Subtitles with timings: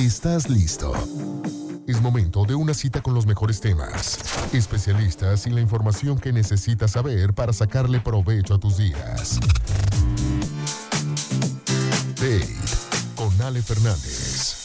[0.00, 0.94] ¿Estás listo?
[1.86, 4.18] Es momento de una cita con los mejores temas,
[4.54, 9.38] especialistas y la información que necesitas saber para sacarle provecho a tus días.
[12.16, 12.48] Date
[13.14, 14.59] con Ale Fernández.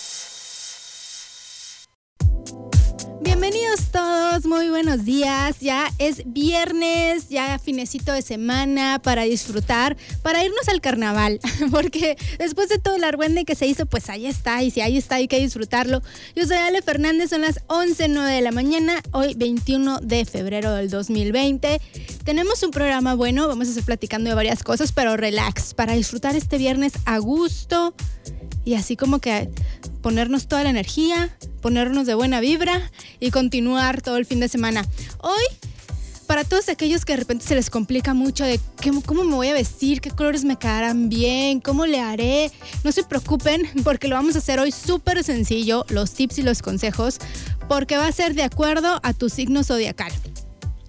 [4.44, 5.62] Muy buenos días.
[5.62, 11.40] Ya es viernes, ya finecito de semana para disfrutar, para irnos al carnaval,
[11.72, 14.98] porque después de todo el argüende que se hizo, pues ahí está, y si ahí
[14.98, 16.02] está hay que disfrutarlo.
[16.36, 20.90] Yo soy Ale Fernández, son las 11.09 de la mañana, hoy 21 de febrero del
[20.90, 21.80] 2020.
[22.26, 26.36] Tenemos un programa bueno, vamos a estar platicando de varias cosas, pero relax, para disfrutar
[26.36, 27.96] este viernes a gusto
[28.66, 29.50] y así como que
[30.02, 34.86] ponernos toda la energía, ponernos de buena vibra y continuar todo el fin de semana.
[35.20, 35.44] Hoy,
[36.28, 38.60] para todos aquellos que de repente se les complica mucho de
[39.06, 42.52] cómo me voy a vestir, qué colores me quedarán bien, cómo le haré,
[42.84, 46.62] no se preocupen porque lo vamos a hacer hoy súper sencillo, los tips y los
[46.62, 47.20] consejos,
[47.70, 50.12] porque va a ser de acuerdo a tu signo zodiacal.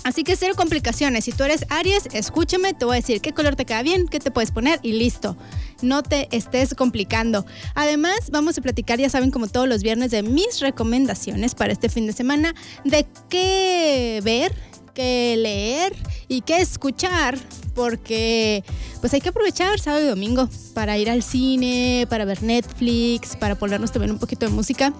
[0.06, 1.24] Así que cero complicaciones.
[1.24, 4.20] Si tú eres Aries, escúchame, te voy a decir qué color te queda bien, qué
[4.20, 5.36] te puedes poner y listo.
[5.82, 7.44] No te estés complicando.
[7.74, 11.88] Además, vamos a platicar, ya saben, como todos los viernes, de mis recomendaciones para este
[11.88, 12.54] fin de semana,
[12.84, 14.54] de qué ver,
[14.94, 15.92] qué leer
[16.28, 17.36] y qué escuchar,
[17.74, 18.62] porque
[19.00, 23.56] pues hay que aprovechar sábado y domingo para ir al cine, para ver Netflix, para
[23.56, 24.94] ponernos también un poquito de música.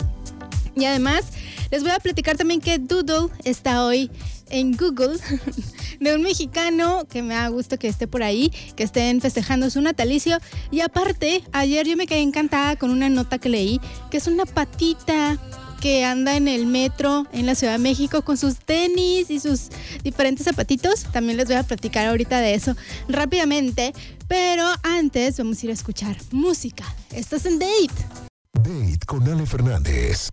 [0.77, 1.24] Y además,
[1.70, 4.10] les voy a platicar también que Doodle está hoy
[4.50, 5.16] en Google
[6.00, 9.80] de un mexicano que me da gusto que esté por ahí, que estén festejando su
[9.80, 10.38] natalicio.
[10.70, 14.44] Y aparte, ayer yo me quedé encantada con una nota que leí, que es una
[14.44, 15.38] patita
[15.80, 19.69] que anda en el metro en la Ciudad de México con sus tenis y sus
[20.02, 21.04] diferentes zapatitos.
[21.12, 22.77] También les voy a platicar ahorita de eso
[23.08, 23.94] rápidamente.
[24.28, 26.84] Pero antes vamos a ir a escuchar música.
[27.12, 28.25] Estás en Date.
[29.06, 30.31] Con Ale Fernández.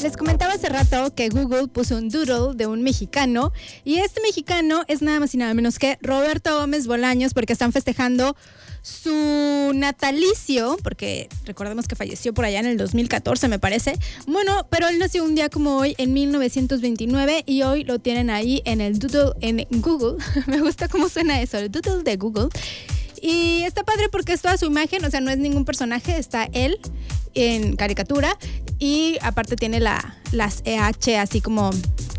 [0.00, 3.52] Les comentaba hace rato que Google puso un doodle de un mexicano
[3.84, 7.72] y este mexicano es nada más y nada menos que Roberto Gómez Bolaños porque están
[7.72, 8.36] festejando
[8.82, 13.98] su natalicio, porque recordemos que falleció por allá en el 2014 me parece.
[14.28, 18.62] Bueno, pero él nació un día como hoy en 1929 y hoy lo tienen ahí
[18.64, 20.24] en el doodle en Google.
[20.46, 22.48] me gusta cómo suena eso, el doodle de Google.
[23.20, 26.48] Y está padre porque es toda su imagen, o sea, no es ningún personaje, está
[26.52, 26.78] él
[27.34, 28.36] en caricatura
[28.78, 31.70] y aparte tiene la, las EH así como,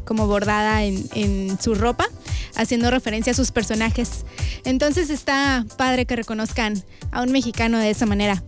[0.05, 2.07] como bordada en, en su ropa,
[2.55, 4.25] haciendo referencia a sus personajes.
[4.63, 8.43] Entonces está padre que reconozcan a un mexicano de esa manera.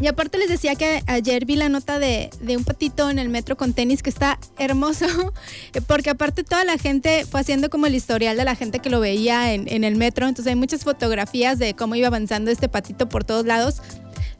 [0.00, 3.28] Y aparte les decía que ayer vi la nota de, de, un patito en el
[3.28, 5.06] metro con tenis que está hermoso,
[5.86, 8.98] porque aparte toda la gente fue haciendo como el historial de la gente que lo
[8.98, 13.08] veía en, en, el metro, entonces hay muchas fotografías de cómo iba avanzando este patito
[13.08, 13.76] por todos lados.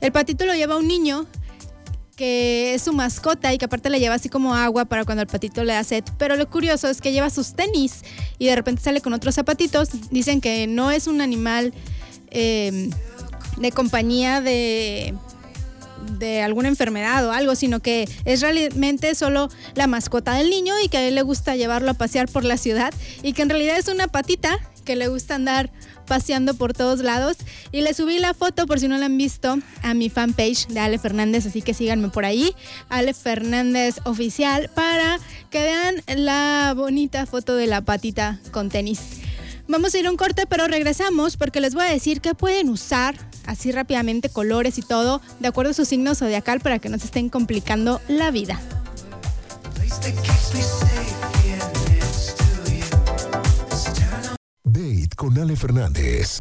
[0.01, 1.27] El patito lo lleva un niño
[2.17, 5.29] que es su mascota y que aparte le lleva así como agua para cuando el
[5.29, 6.05] patito le da sed.
[6.19, 8.03] Pero lo curioso es que lleva sus tenis
[8.39, 9.89] y de repente sale con otros zapatitos.
[10.11, 11.73] Dicen que no es un animal
[12.31, 12.91] eh,
[13.59, 15.15] de compañía de
[16.19, 20.89] de alguna enfermedad o algo, sino que es realmente solo la mascota del niño y
[20.89, 22.93] que a él le gusta llevarlo a pasear por la ciudad
[23.23, 25.71] y que en realidad es una patita que le gusta andar
[26.07, 27.37] paseando por todos lados.
[27.73, 30.81] Y le subí la foto, por si no la han visto, a mi fanpage de
[30.81, 32.55] Ale Fernández, así que síganme por ahí,
[32.89, 35.19] Ale Fernández Oficial, para
[35.51, 39.01] que vean la bonita foto de la patita con tenis.
[39.67, 42.69] Vamos a ir a un corte, pero regresamos porque les voy a decir que pueden
[42.69, 43.17] usar
[43.47, 47.07] así rápidamente colores y todo, de acuerdo a su signo zodiacal para que no se
[47.07, 48.61] estén complicando la vida.
[54.65, 56.41] Date con Ale Fernández.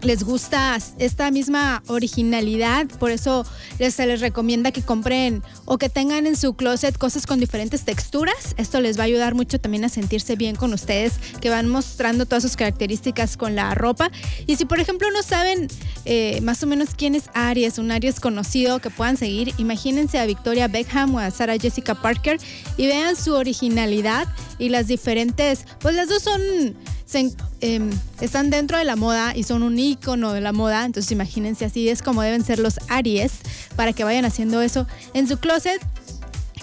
[0.02, 3.44] les gusta esta misma originalidad, por eso
[3.79, 8.55] se les recomienda que compren o que tengan en su closet cosas con diferentes texturas.
[8.56, 12.26] Esto les va a ayudar mucho también a sentirse bien con ustedes, que van mostrando
[12.26, 14.11] todas sus características con la ropa.
[14.47, 15.69] Y si por ejemplo no saben
[16.05, 20.26] eh, más o menos quién es Aries, un Aries conocido que puedan seguir, imagínense a
[20.26, 22.38] Victoria Beckham o a Sarah Jessica Parker
[22.76, 26.41] y vean su originalidad y las diferentes, pues las dos son
[27.15, 27.91] Em,
[28.21, 30.85] están dentro de la moda y son un icono de la moda.
[30.85, 33.33] Entonces imagínense así es como deben ser los Aries
[33.77, 35.81] para que vayan haciendo eso en su closet.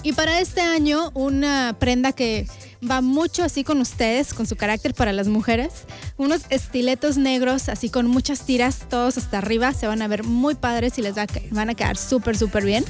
[0.04, 2.48] Y para este año, una prenda que
[2.88, 5.74] va mucho así con ustedes, con su carácter para las mujeres.
[6.18, 9.74] Unos estiletos negros, así con muchas tiras, todos hasta arriba.
[9.74, 11.16] Se van a ver muy padres y les
[11.52, 12.86] van a quedar súper, súper bien.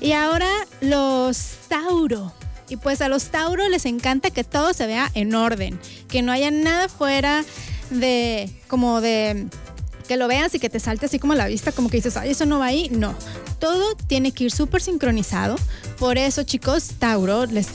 [0.00, 0.50] Y ahora
[0.80, 2.32] los Tauro.
[2.68, 5.78] Y pues a los Tauro les encanta que todo se vea en orden,
[6.08, 7.44] que no haya nada fuera
[7.90, 9.46] de como de
[10.08, 12.30] que lo veas y que te salte así como la vista, como que dices, ay,
[12.30, 12.88] eso no va ahí.
[12.90, 13.14] No,
[13.58, 15.56] todo tiene que ir súper sincronizado.
[15.98, 17.68] Por eso, chicos, Tauro, les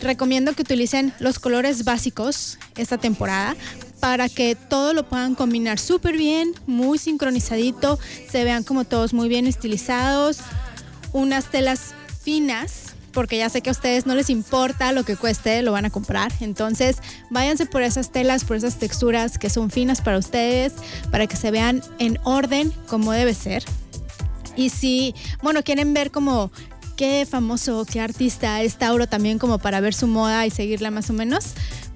[0.00, 3.56] recomiendo que utilicen los colores básicos esta temporada
[4.00, 7.98] para que todo lo puedan combinar súper bien, muy sincronizadito,
[8.30, 10.40] se vean como todos muy bien estilizados,
[11.12, 15.62] unas telas finas porque ya sé que a ustedes no les importa lo que cueste,
[15.62, 16.32] lo van a comprar.
[16.40, 16.98] Entonces,
[17.30, 20.74] váyanse por esas telas, por esas texturas que son finas para ustedes,
[21.10, 23.64] para que se vean en orden como debe ser.
[24.56, 26.50] Y si, bueno, quieren ver como
[26.96, 31.10] qué famoso, qué artista es Tauro también como para ver su moda y seguirla más
[31.10, 31.46] o menos,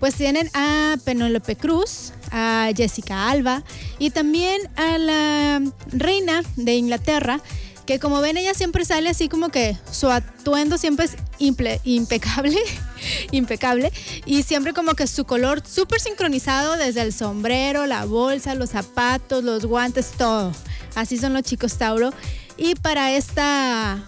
[0.00, 3.62] pues tienen a Penélope Cruz, a Jessica Alba
[3.98, 5.62] y también a la
[5.92, 7.40] reina de Inglaterra,
[7.88, 12.58] que como ven ella siempre sale así como que su atuendo siempre es impecable,
[13.32, 13.90] impecable
[14.26, 19.42] y siempre como que su color súper sincronizado desde el sombrero, la bolsa, los zapatos,
[19.42, 20.52] los guantes, todo.
[20.96, 22.12] Así son los chicos Tauro.
[22.58, 24.04] Y para esta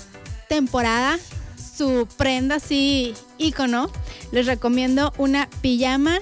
[0.51, 1.19] temporada,
[1.57, 3.91] su prenda así ícono,
[4.31, 6.21] les recomiendo una pijama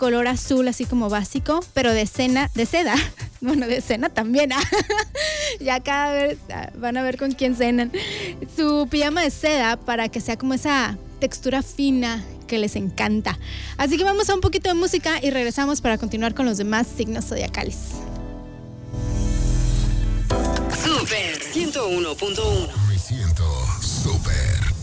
[0.00, 2.94] color azul así como básico, pero de cena, de seda.
[3.42, 4.52] Bueno, de cena también.
[4.52, 4.60] ¿ah?
[5.60, 7.90] ya cada vez ah, van a ver con quién cenan.
[8.54, 13.38] Su pijama de seda para que sea como esa textura fina que les encanta.
[13.78, 16.86] Así que vamos a un poquito de música y regresamos para continuar con los demás
[16.94, 17.76] signos zodiacales.
[20.84, 23.44] Super 101.1 Me siento
[23.80, 24.74] super.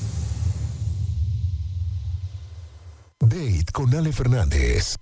[3.20, 4.96] Date con Ale Fernández.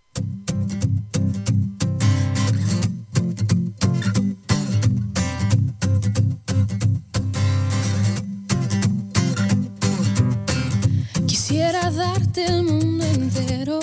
[11.27, 13.79] Quisiera darte el mundo entero.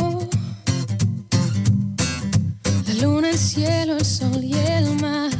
[2.86, 5.30] La luna, el cielo, el sol y el mar.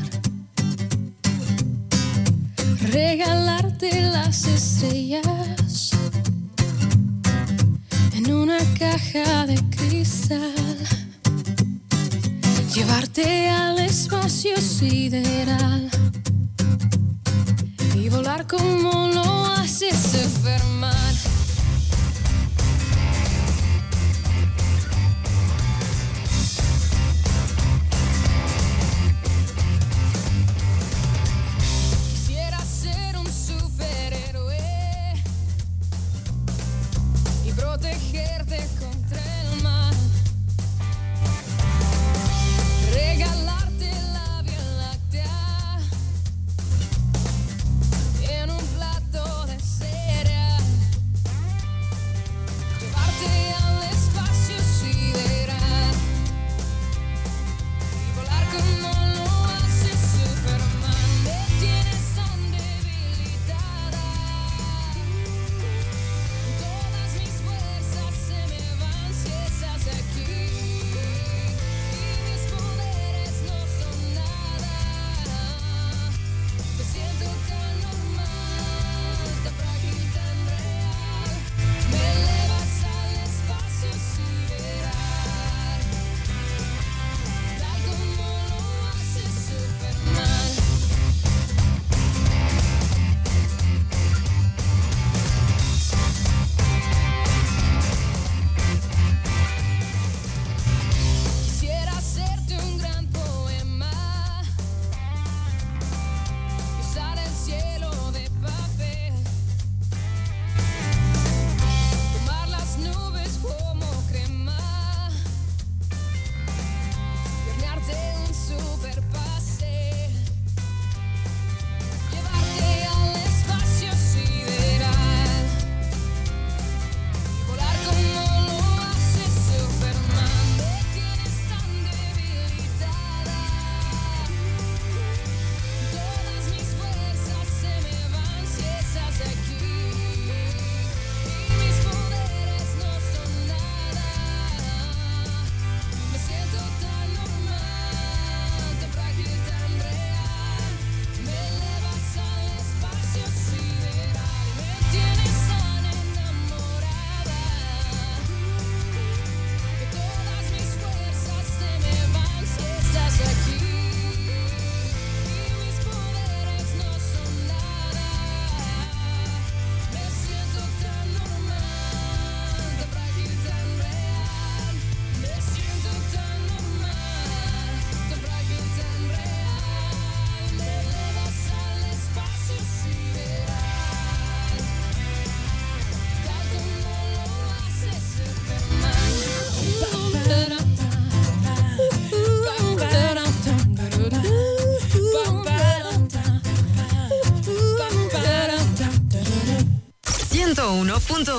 [2.92, 5.90] Regalarte las estrellas
[8.14, 9.71] en una caja de
[10.02, 10.52] cristal.
[12.74, 15.88] Llevarte al espacio sideral
[17.94, 19.41] y volar como lo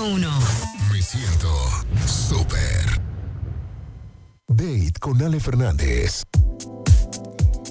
[0.03, 0.27] 101.1.
[0.91, 1.49] Me siento
[2.05, 3.01] súper.
[4.49, 6.23] Date con Ale Fernández.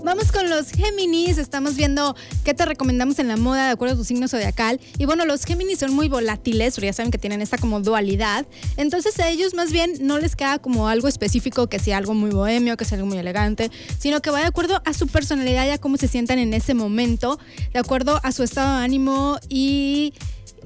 [0.02, 3.98] Vamos con los Géminis, estamos viendo qué te recomendamos en la moda de acuerdo a
[3.98, 4.80] tu signo zodiacal.
[4.98, 8.46] Y bueno, los Géminis son muy volátiles, pero ya saben que tienen esta como dualidad.
[8.78, 12.30] Entonces a ellos más bien no les queda como algo específico, que sea algo muy
[12.30, 15.70] bohemio, que sea algo muy elegante, sino que va de acuerdo a su personalidad y
[15.70, 17.38] a cómo se sientan en ese momento,
[17.74, 20.14] de acuerdo a su estado de ánimo y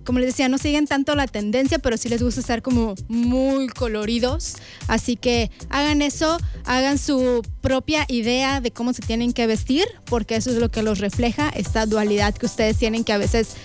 [0.07, 3.67] como les decía, no siguen tanto la tendencia, pero sí les gusta estar como muy
[3.69, 4.55] coloridos.
[4.87, 10.37] Así que hagan eso, hagan su propia idea de cómo se tienen que vestir, porque
[10.37, 13.57] eso es lo que los refleja, esta dualidad que ustedes tienen, que a veces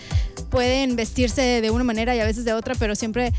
[0.50, 3.32] pueden vestirse de una manera y a veces de otra, pero siempre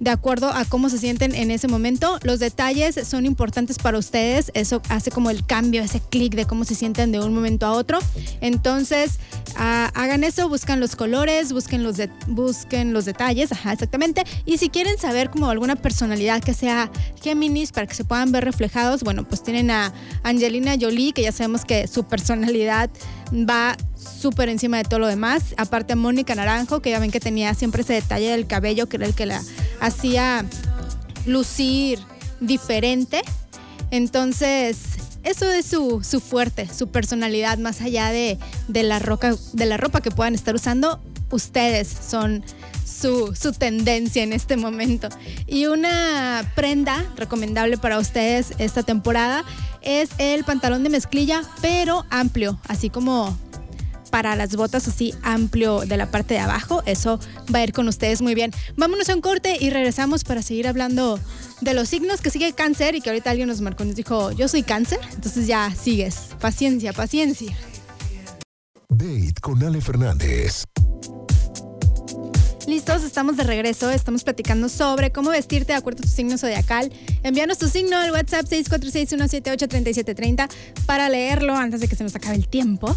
[0.00, 2.18] de acuerdo a cómo se sienten en ese momento.
[2.22, 6.64] Los detalles son importantes para ustedes, eso hace como el cambio, ese clic de cómo
[6.64, 7.98] se sienten de un momento a otro.
[8.40, 9.18] Entonces,
[9.56, 14.24] ah, hagan eso, buscan los colores, busquen los, busquen los detalles, ajá, exactamente.
[14.46, 16.90] Y si quieren saber como alguna personalidad que sea
[17.22, 19.92] Géminis para que se puedan ver reflejados, bueno, pues tienen a
[20.22, 22.90] Angelina Jolie, que ya sabemos que su personalidad
[23.32, 25.54] va súper encima de todo lo demás.
[25.56, 29.06] Aparte Mónica Naranjo, que ya ven que tenía siempre ese detalle del cabello, que era
[29.06, 29.42] el que la
[29.80, 30.44] hacía
[31.26, 31.98] lucir
[32.40, 33.22] diferente.
[33.90, 34.78] Entonces,
[35.22, 39.76] eso es su, su fuerte, su personalidad, más allá de, de la roca, de la
[39.76, 42.42] ropa que puedan estar usando, ustedes son
[43.00, 45.08] su, tendencia en este momento.
[45.46, 49.44] Y una prenda recomendable para ustedes esta temporada
[49.82, 53.36] es el pantalón de mezclilla, pero amplio, así como
[54.10, 56.82] para las botas así amplio de la parte de abajo.
[56.84, 57.20] Eso
[57.54, 58.50] va a ir con ustedes muy bien.
[58.76, 61.18] Vámonos a un corte y regresamos para seguir hablando
[61.60, 64.32] de los signos que sigue cáncer y que ahorita alguien nos marcó y nos dijo,
[64.32, 64.98] yo soy cáncer.
[65.14, 66.30] Entonces ya sigues.
[66.40, 67.56] Paciencia, paciencia.
[68.88, 70.64] Date con Ale Fernández.
[72.70, 73.90] Listos, estamos de regreso.
[73.90, 76.92] Estamos platicando sobre cómo vestirte de acuerdo a tu signo zodiacal.
[77.24, 80.48] Envíanos tu signo al WhatsApp 646-178-3730
[80.86, 82.96] para leerlo antes de que se nos acabe el tiempo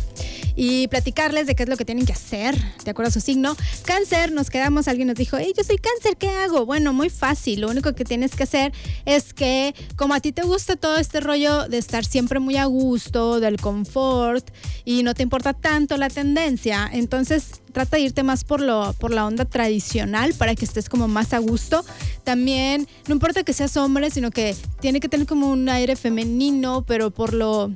[0.56, 3.58] y platicarles de qué es lo que tienen que hacer de acuerdo a su signo.
[3.84, 6.68] Cáncer, nos quedamos, alguien nos dijo, hey, yo soy cáncer, ¿qué hago?
[6.68, 7.62] Bueno, muy fácil.
[7.62, 8.74] Lo único que tienes que hacer
[9.06, 12.66] es que, como a ti te gusta todo este rollo de estar siempre muy a
[12.66, 14.48] gusto, del confort
[14.86, 19.12] y no te importa tanto la tendencia, entonces trata de irte más por, lo, por
[19.12, 21.84] la onda tradicional para que estés como más a gusto.
[22.24, 26.86] También, no importa que seas hombre, sino que tiene que tener como un aire femenino,
[26.88, 27.72] pero por lo,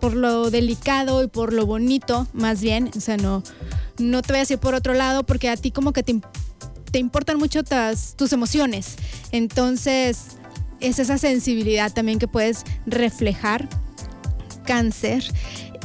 [0.00, 2.90] por lo delicado y por lo bonito, más bien.
[2.96, 3.42] O sea, no,
[3.98, 6.20] no te vayas a ir por otro lado porque a ti como que te,
[6.90, 8.96] te importan mucho tas- tus emociones.
[9.30, 10.18] Entonces,
[10.80, 13.68] es esa sensibilidad también que puedes reflejar
[14.64, 15.24] cáncer.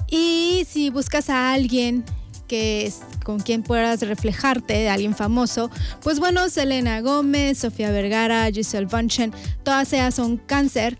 [0.09, 2.03] Y si buscas a alguien
[2.49, 2.91] que
[3.23, 5.69] con quien puedas reflejarte, de alguien famoso,
[6.03, 9.31] pues bueno, Selena Gómez, Sofía Vergara, Giselle Bunchen,
[9.63, 10.97] todas ellas son cáncer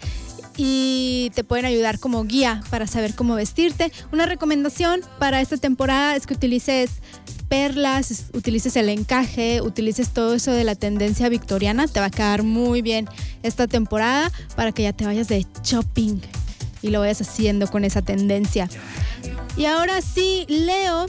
[0.55, 3.91] y te pueden ayudar como guía para saber cómo vestirte.
[4.11, 6.91] Una recomendación para esta temporada es que utilices
[7.47, 12.11] perlas, es- utilices el encaje, utilices todo eso de la tendencia victoriana, te va a
[12.11, 13.07] quedar muy bien
[13.41, 16.19] esta temporada para que ya te vayas de shopping
[16.81, 18.69] y lo vayas haciendo con esa tendencia.
[19.57, 21.07] Y ahora sí, Leo.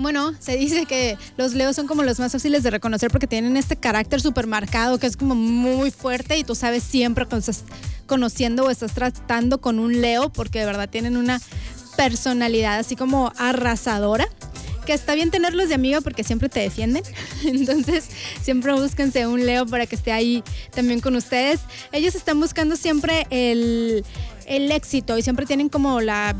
[0.00, 3.58] Bueno, se dice que los leos son como los más fáciles de reconocer porque tienen
[3.58, 7.64] este carácter súper marcado que es como muy fuerte y tú sabes siempre cuando estás
[8.06, 11.38] conociendo o estás tratando con un leo porque de verdad tienen una
[11.98, 14.26] personalidad así como arrasadora.
[14.86, 17.04] Que está bien tenerlos de amigo porque siempre te defienden.
[17.44, 18.08] Entonces,
[18.40, 20.42] siempre búsquense un Leo para que esté ahí
[20.74, 21.60] también con ustedes.
[21.92, 24.02] Ellos están buscando siempre el,
[24.46, 26.34] el éxito y siempre tienen como la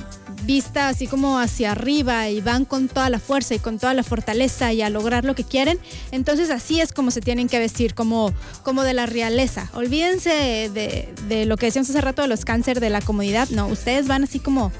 [0.51, 4.03] vista así como hacia arriba y van con toda la fuerza y con toda la
[4.03, 5.79] fortaleza y a lograr lo que quieren.
[6.11, 8.33] Entonces así es como se tienen que vestir, como,
[8.65, 9.71] como de la realeza.
[9.75, 10.31] Olvídense
[10.75, 13.49] de, de lo que decíamos hace rato de los cáncer de la comodidad.
[13.51, 14.73] No, ustedes van así como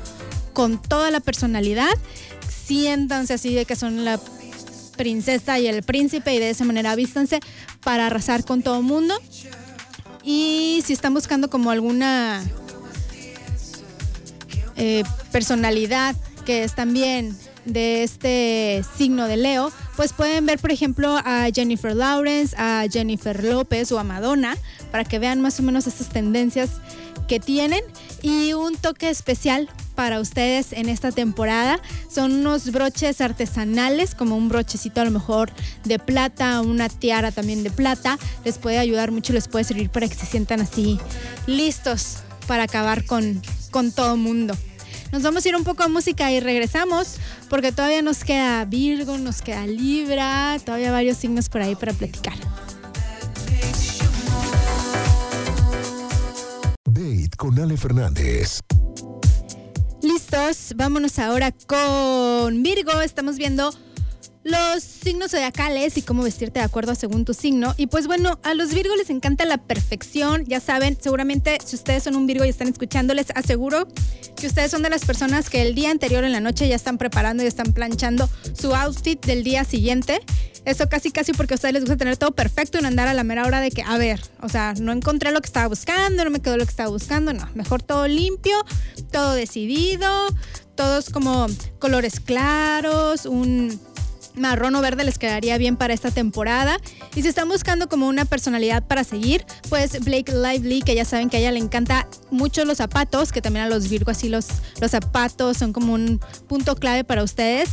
[0.55, 1.93] con toda la personalidad.
[2.49, 4.19] Siéntanse así de que son la
[4.97, 7.39] princesa y el príncipe y de esa manera vístanse
[7.85, 9.15] para arrasar con todo el mundo.
[10.25, 12.45] Y si están buscando como alguna
[14.81, 21.19] eh, personalidad que es también de este signo de Leo, pues pueden ver, por ejemplo,
[21.19, 24.57] a Jennifer Lawrence, a Jennifer López o a Madonna,
[24.91, 26.71] para que vean más o menos estas tendencias
[27.29, 27.83] que tienen.
[28.23, 31.79] Y un toque especial para ustedes en esta temporada
[32.13, 35.53] son unos broches artesanales, como un brochecito a lo mejor
[35.85, 38.19] de plata, una tiara también de plata.
[38.45, 40.99] Les puede ayudar mucho, les puede servir para que se sientan así
[41.47, 44.57] listos para acabar con, con todo mundo.
[45.13, 47.17] Nos vamos a ir un poco a música y regresamos
[47.49, 52.35] porque todavía nos queda Virgo, nos queda Libra, todavía varios signos por ahí para platicar.
[56.85, 58.61] Date con Ale Fernández.
[60.03, 63.01] Listos, vámonos ahora con Virgo.
[63.03, 63.75] Estamos viendo
[64.51, 67.75] los signos zodiacales y cómo vestirte de acuerdo según tu signo.
[67.77, 70.45] Y pues bueno, a los Virgo les encanta la perfección.
[70.47, 73.87] Ya saben, seguramente si ustedes son un Virgo y están escuchando, les aseguro
[74.37, 76.99] que ustedes son de las personas que el día anterior en la noche ya están
[76.99, 80.21] preparando y están planchando su outfit del día siguiente.
[80.65, 83.15] Eso casi casi porque a ustedes les gusta tener todo perfecto y no andar a
[83.15, 86.25] la mera hora de que, a ver, o sea, no encontré lo que estaba buscando,
[86.25, 88.57] no me quedó lo que estaba buscando, no, mejor todo limpio,
[89.11, 90.27] todo decidido,
[90.75, 91.47] todos como
[91.79, 93.81] colores claros, un
[94.35, 96.79] marrón o verde les quedaría bien para esta temporada.
[97.15, 101.31] Y si están buscando como una personalidad para seguir, pues Blake Lively, que ya saben
[101.31, 104.47] que a ella le encanta mucho los zapatos, que también a los Virgo así los,
[104.81, 107.71] los zapatos son como un punto clave para ustedes.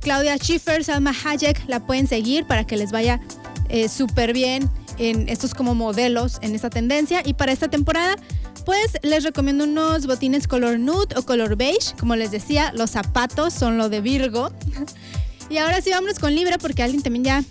[0.00, 3.20] Claudia Schiffer, Salma Hayek, la pueden seguir para que les vaya
[3.68, 7.22] eh, súper bien en estos como modelos en esta tendencia.
[7.24, 8.16] Y para esta temporada,
[8.64, 11.94] pues les recomiendo unos botines color nude o color beige.
[11.98, 14.50] Como les decía, los zapatos son lo de Virgo.
[15.50, 17.44] Y ahora sí, vámonos con Libra, porque alguien también ya,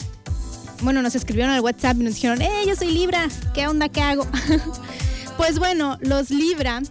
[0.81, 3.27] bueno, nos escribieron al WhatsApp y nos dijeron, ¡eh, yo soy Libra!
[3.53, 3.89] ¿Qué onda?
[3.89, 4.25] ¿Qué hago?
[5.37, 6.81] pues bueno, los Libra,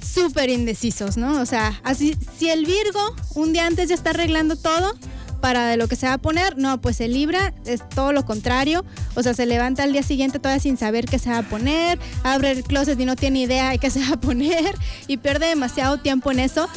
[0.00, 1.40] súper indecisos, ¿no?
[1.40, 4.94] O sea, así, si el Virgo un día antes ya está arreglando todo,
[5.40, 6.56] para de lo que se va a poner.
[6.56, 8.84] No, pues el Libra es todo lo contrario.
[9.14, 11.98] O sea, se levanta al día siguiente todavía sin saber qué se va a poner,
[12.24, 14.74] abre el closet y no tiene idea de qué se va a poner
[15.06, 16.68] y pierde demasiado tiempo en eso.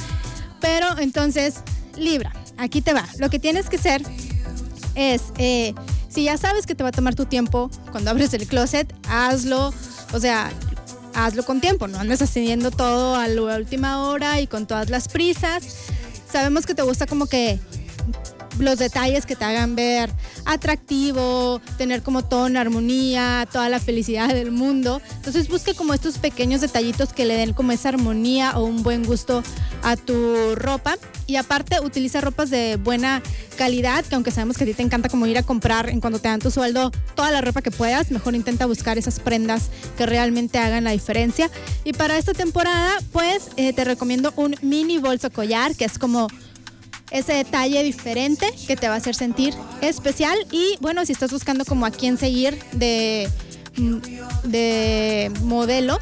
[0.60, 1.62] Pero entonces,
[1.97, 3.06] Libra, aquí te va.
[3.17, 4.02] Lo que tienes que hacer
[4.95, 5.74] es, eh,
[6.10, 9.74] si ya sabes que te va a tomar tu tiempo cuando abres el closet, hazlo.
[10.13, 10.52] O sea,
[11.15, 15.08] hazlo con tiempo, no andes haciendo todo a la última hora y con todas las
[15.08, 15.63] prisas.
[16.32, 17.60] Sabemos que te gusta como que
[18.60, 20.12] los detalles que te hagan ver
[20.46, 25.02] atractivo, tener como todo en armonía, toda la felicidad del mundo.
[25.16, 29.04] Entonces busca como estos pequeños detallitos que le den como esa armonía o un buen
[29.04, 29.44] gusto
[29.84, 30.98] a tu ropa.
[31.28, 33.22] Y aparte utiliza ropas de buena
[33.58, 36.20] calidad, que aunque sabemos que a ti te encanta como ir a comprar en cuando
[36.20, 40.06] te dan tu sueldo toda la ropa que puedas, mejor intenta buscar esas prendas que
[40.06, 41.50] realmente hagan la diferencia.
[41.84, 46.28] Y para esta temporada, pues eh, te recomiendo un mini bolso collar, que es como
[47.12, 50.38] ese detalle diferente que te va a hacer sentir especial.
[50.52, 53.30] Y bueno, si estás buscando como a quién seguir de,
[53.78, 53.97] mm,
[54.50, 56.00] de modelo,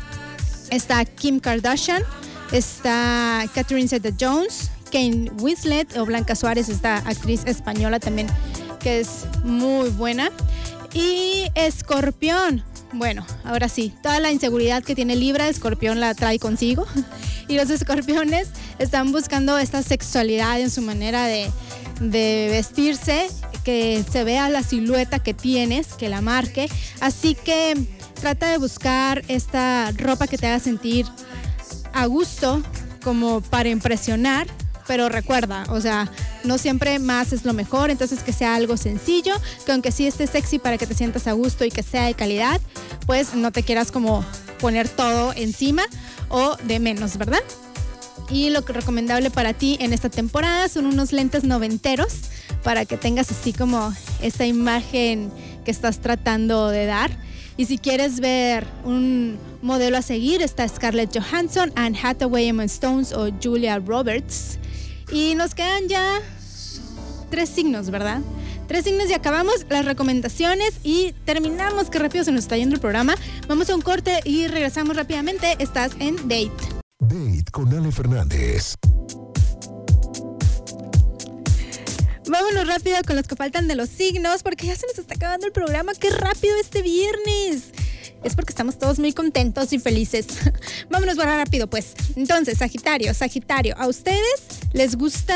[0.70, 2.04] está Kim Kardashian,
[2.52, 8.28] está Catherine Zeta Jones, Kane Winslet o Blanca Suárez, esta actriz española también
[8.80, 10.32] que es muy buena.
[10.94, 16.86] Y Escorpión, bueno, ahora sí, toda la inseguridad que tiene Libra, Escorpión la trae consigo.
[17.48, 21.50] Y los escorpiones están buscando esta sexualidad en su manera de,
[22.00, 23.28] vestirse,
[23.64, 26.70] que se vea la silueta que tienes, que la marque.
[27.02, 27.76] Así que
[28.22, 31.08] trata de buscar esta ropa que te haga sentir
[31.92, 32.62] a gusto,
[33.04, 34.46] como para impresionar,
[34.86, 36.08] pero recuerda, o sea,
[36.44, 39.34] no siempre más es lo mejor, entonces que sea algo sencillo,
[39.66, 42.14] que aunque sí esté sexy para que te sientas a gusto y que sea de
[42.14, 42.62] calidad,
[43.06, 44.24] pues no te quieras como
[44.60, 45.84] poner todo encima
[46.30, 47.44] o de menos, ¿verdad?
[48.30, 52.14] Y lo recomendable para ti en esta temporada son unos lentes noventeros
[52.64, 55.32] para que tengas así como esa imagen
[55.66, 57.12] que estás tratando de dar.
[57.58, 63.12] Y si quieres ver un modelo a seguir, está Scarlett Johansson, Anne Hathaway, Emma Stones
[63.12, 64.59] o Julia Roberts.
[65.12, 66.22] Y nos quedan ya
[67.30, 68.22] tres signos, ¿verdad?
[68.68, 71.90] Tres signos y acabamos las recomendaciones y terminamos.
[71.90, 73.16] Qué rápido se nos está yendo el programa.
[73.48, 75.56] Vamos a un corte y regresamos rápidamente.
[75.58, 76.52] Estás en Date.
[77.00, 78.76] Date con Ale Fernández.
[82.28, 85.48] Vámonos rápido con los que faltan de los signos porque ya se nos está acabando
[85.48, 85.94] el programa.
[85.96, 87.72] Qué rápido este viernes
[88.24, 90.28] es porque estamos todos muy contentos y felices.
[90.90, 91.94] Vámonos para rápido, pues.
[92.16, 95.36] Entonces, Sagitario, Sagitario, ¿a ustedes les gusta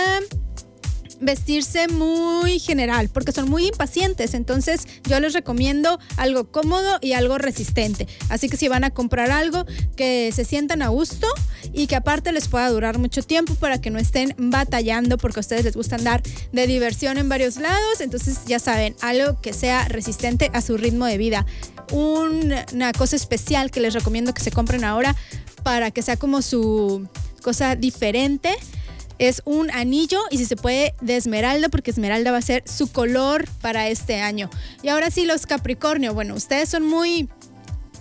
[1.23, 4.33] vestirse muy general porque son muy impacientes.
[4.33, 8.07] Entonces yo les recomiendo algo cómodo y algo resistente.
[8.29, 9.65] Así que si van a comprar algo,
[9.95, 11.27] que se sientan a gusto
[11.71, 15.41] y que aparte les pueda durar mucho tiempo para que no estén batallando porque a
[15.41, 18.01] ustedes les gusta andar de diversión en varios lados.
[18.01, 21.45] Entonces ya saben, algo que sea resistente a su ritmo de vida.
[21.91, 25.15] Una cosa especial que les recomiendo que se compren ahora
[25.63, 27.07] para que sea como su
[27.41, 28.55] cosa diferente
[29.19, 32.91] es un anillo y si se puede de esmeralda porque esmeralda va a ser su
[32.91, 34.49] color para este año.
[34.81, 37.29] Y ahora sí, los Capricornio, bueno, ustedes son muy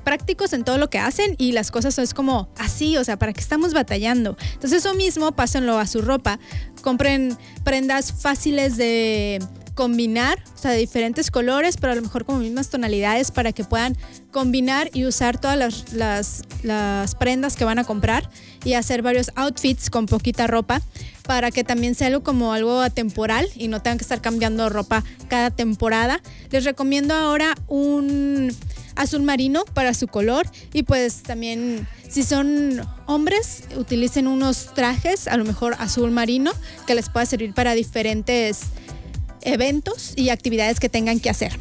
[0.04, 3.32] prácticos en todo lo que hacen y las cosas es como así, o sea, ¿para
[3.32, 4.36] qué estamos batallando?
[4.54, 6.40] Entonces eso mismo, pásenlo a su ropa,
[6.82, 9.40] compren prendas fáciles de
[9.74, 13.64] combinar, o sea, de diferentes colores, pero a lo mejor como mismas tonalidades para que
[13.64, 13.96] puedan
[14.30, 18.28] combinar y usar todas las, las, las prendas que van a comprar
[18.64, 20.82] y hacer varios outfits con poquita ropa
[21.22, 25.04] para que también sea algo como algo atemporal y no tengan que estar cambiando ropa
[25.28, 26.20] cada temporada.
[26.50, 28.54] Les recomiendo ahora un
[28.94, 35.36] azul marino para su color y pues también si son hombres utilicen unos trajes a
[35.38, 36.52] lo mejor azul marino
[36.86, 38.60] que les pueda servir para diferentes
[39.42, 41.58] eventos y actividades que tengan que hacer.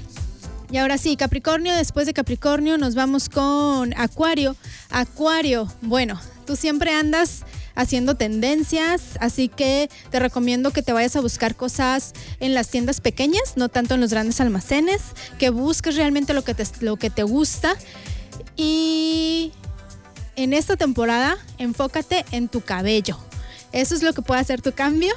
[0.72, 4.56] Y ahora sí, Capricornio, después de Capricornio nos vamos con Acuario.
[4.90, 7.44] Acuario, bueno, tú siempre andas
[7.76, 13.02] haciendo tendencias, así que te recomiendo que te vayas a buscar cosas en las tiendas
[13.02, 15.02] pequeñas, no tanto en los grandes almacenes,
[15.40, 17.76] que busques realmente lo que te, lo que te gusta
[18.56, 19.52] y
[20.36, 23.18] en esta temporada enfócate en tu cabello.
[23.74, 25.14] Eso es lo que puede hacer tu cambio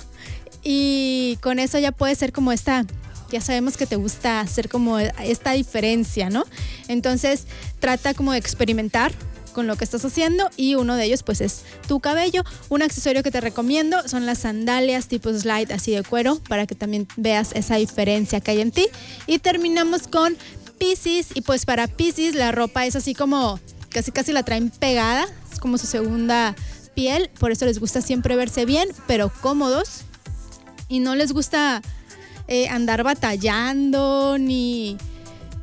[0.64, 2.86] y con eso ya puede ser como esta
[3.30, 6.44] ya sabemos que te gusta hacer como esta diferencia, ¿no?
[6.86, 7.46] Entonces
[7.80, 9.12] trata como de experimentar
[9.54, 12.44] con lo que estás haciendo y uno de ellos pues es tu cabello.
[12.68, 16.74] Un accesorio que te recomiendo son las sandalias tipo slide así de cuero para que
[16.74, 18.86] también veas esa diferencia que hay en ti.
[19.26, 20.36] Y terminamos con
[20.78, 25.26] Pisces y pues para Pisces la ropa es así como casi casi la traen pegada,
[25.52, 26.54] es como su segunda
[26.94, 30.04] piel, por eso les gusta siempre verse bien, pero cómodos
[30.88, 31.82] y no les gusta
[32.48, 34.96] eh, andar batallando ni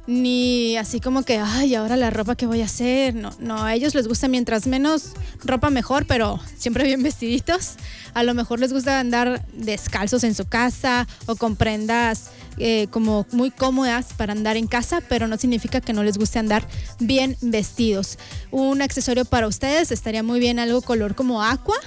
[0.08, 3.14] ni así como que, ay, ahora la ropa que voy a hacer.
[3.16, 7.76] No, no, a ellos les gusta mientras menos ropa mejor, pero siempre bien vestiditos.
[8.14, 13.26] A lo mejor les gusta andar descalzos en su casa o con prendas eh, como
[13.32, 16.68] muy cómodas para andar en casa, pero no significa que no les guste andar
[17.00, 18.18] bien vestidos.
[18.50, 21.78] Un accesorio para ustedes estaría muy bien algo color como aqua,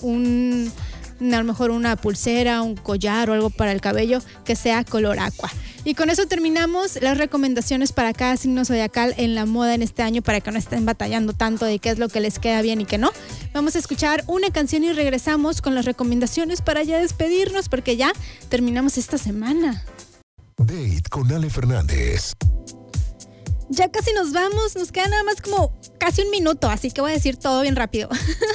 [0.00, 0.72] un
[1.20, 5.18] a lo mejor una pulsera, un collar o algo para el cabello que sea color
[5.18, 5.50] aqua.
[5.86, 10.02] Y con eso terminamos las recomendaciones para cada signo zodiacal en la moda en este
[10.02, 12.80] año para que no estén batallando tanto de qué es lo que les queda bien
[12.80, 13.12] y qué no.
[13.52, 18.12] Vamos a escuchar una canción y regresamos con las recomendaciones para ya despedirnos porque ya
[18.48, 19.84] terminamos esta semana.
[20.56, 22.32] Date con Ale Fernández.
[23.68, 27.10] Ya casi nos vamos, nos queda nada más como casi un minuto, así que voy
[27.12, 28.08] a decir todo bien rápido.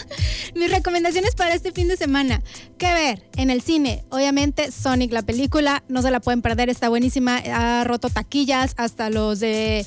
[0.56, 2.42] Mis recomendaciones para este fin de semana.
[2.78, 3.24] ¿Qué ver?
[3.36, 7.84] En el cine, obviamente Sonic la película, no se la pueden perder, está buenísima, ha
[7.84, 9.86] roto taquillas, hasta los de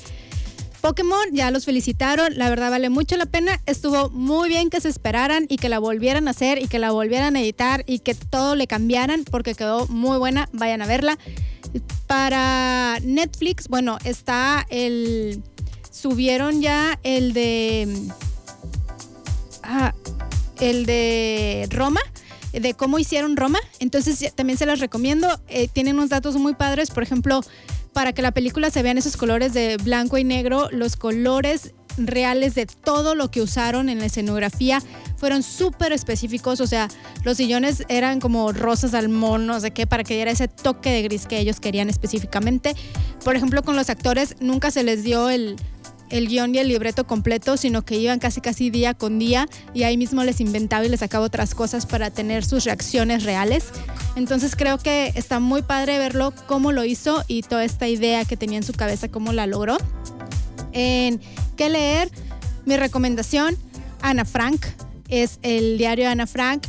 [0.83, 4.89] Pokémon ya los felicitaron, la verdad vale mucho la pena, estuvo muy bien que se
[4.89, 8.15] esperaran y que la volvieran a hacer y que la volvieran a editar y que
[8.15, 11.17] todo le cambiaran porque quedó muy buena, vayan a verla.
[12.05, 15.41] Para Netflix, bueno, está el.
[16.03, 17.87] Subieron ya el de.
[19.63, 19.93] Ah,
[20.59, 22.01] el de Roma
[22.51, 23.59] de cómo hicieron Roma.
[23.79, 25.29] Entonces también se las recomiendo.
[25.47, 26.91] Eh, tienen unos datos muy padres.
[26.91, 27.39] Por ejemplo,
[27.93, 32.53] para que la película se vean esos colores de blanco y negro, los colores reales
[32.53, 34.81] de todo lo que usaron en la escenografía
[35.15, 36.87] fueron súper específicos, o sea,
[37.23, 41.03] los sillones eran como rosas al no sé qué, para que diera ese toque de
[41.03, 42.75] gris que ellos querían específicamente.
[43.23, 45.55] Por ejemplo, con los actores nunca se les dio el,
[46.13, 49.81] el guion y el libreto completo, sino que iban casi casi día con día y
[49.81, 53.65] ahí mismo les inventaba y les sacaba otras cosas para tener sus reacciones reales.
[54.15, 58.37] Entonces creo que está muy padre verlo cómo lo hizo y toda esta idea que
[58.37, 59.77] tenía en su cabeza, cómo la logró.
[60.71, 61.19] En
[61.57, 62.11] qué leer,
[62.65, 63.57] mi recomendación,
[64.03, 64.67] Ana Frank,
[65.09, 66.63] es el diario de Ana Frank.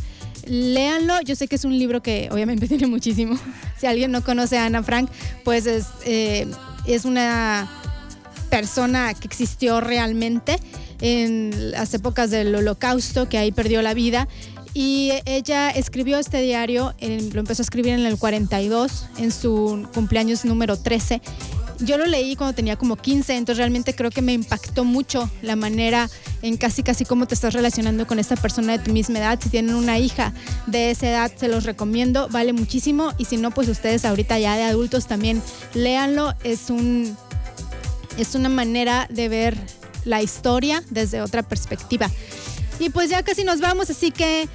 [0.46, 3.38] Léanlo, yo sé que es un libro que obviamente tiene muchísimo.
[3.78, 5.10] Si alguien no conoce a Ana Frank,
[5.44, 6.46] pues es, eh,
[6.86, 7.68] es una
[8.54, 10.60] persona que existió realmente
[11.00, 14.28] en las épocas del holocausto, que ahí perdió la vida.
[14.74, 20.44] Y ella escribió este diario, lo empezó a escribir en el 42, en su cumpleaños
[20.44, 21.20] número 13
[21.80, 25.56] yo lo leí cuando tenía como 15, entonces realmente creo que me impactó mucho la
[25.56, 26.08] manera
[26.42, 29.40] en casi casi cómo te estás relacionando con esta persona de tu misma edad.
[29.42, 30.32] Si tienen una hija
[30.66, 33.12] de esa edad, se los recomiendo, vale muchísimo.
[33.18, 35.42] Y si no, pues ustedes ahorita ya de adultos también
[35.74, 36.34] léanlo.
[36.44, 37.16] Es un
[38.18, 39.56] es una manera de ver
[40.04, 42.10] la historia desde otra perspectiva.
[42.78, 44.48] Y pues ya casi nos vamos, así que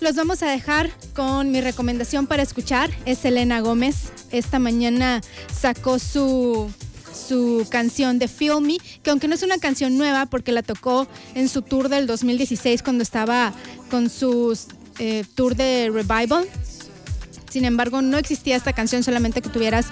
[0.00, 2.90] los vamos a dejar con mi recomendación para escuchar.
[3.04, 4.12] Es Elena Gómez.
[4.30, 5.20] Esta mañana
[5.58, 6.70] sacó su,
[7.12, 11.06] su canción de Feel Me, que aunque no es una canción nueva porque la tocó
[11.34, 13.52] en su tour del 2016 cuando estaba
[13.90, 14.58] con su
[14.98, 16.46] eh, tour de Revival.
[17.50, 19.86] Sin embargo, no existía esta canción, solamente que tuvieras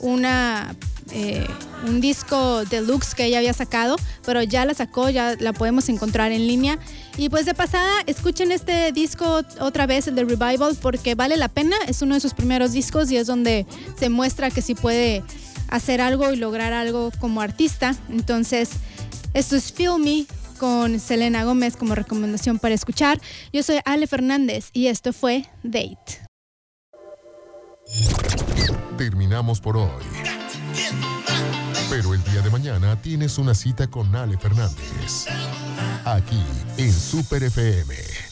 [0.00, 0.74] una...
[1.12, 1.46] Eh,
[1.86, 6.32] un disco deluxe que ella había sacado, pero ya la sacó, ya la podemos encontrar
[6.32, 6.78] en línea.
[7.16, 11.48] Y pues de pasada, escuchen este disco otra vez, el de Revival, porque vale la
[11.48, 11.76] pena.
[11.88, 13.66] Es uno de sus primeros discos y es donde
[13.98, 15.22] se muestra que sí puede
[15.68, 17.94] hacer algo y lograr algo como artista.
[18.08, 18.70] Entonces,
[19.34, 20.26] esto es Feel Me
[20.58, 23.20] con Selena Gómez como recomendación para escuchar.
[23.52, 26.20] Yo soy Ale Fernández y esto fue Date.
[28.98, 30.39] Terminamos por hoy.
[31.88, 35.26] Pero el día de mañana tienes una cita con Ale Fernández.
[36.04, 36.42] Aquí
[36.78, 38.29] en Super FM.